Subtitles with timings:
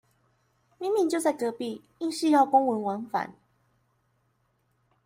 [0.79, 3.35] 明明就在隔壁，硬是要公文往返